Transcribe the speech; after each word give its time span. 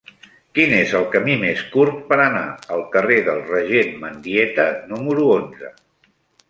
Quin 0.59 0.71
és 0.77 0.93
el 0.99 1.03
camí 1.15 1.35
més 1.41 1.61
curt 1.75 1.99
per 2.07 2.19
anar 2.23 2.43
al 2.77 2.81
carrer 2.97 3.21
del 3.29 3.45
Regent 3.53 3.95
Mendieta 4.07 4.69
número 4.95 5.31
onze? 5.41 5.73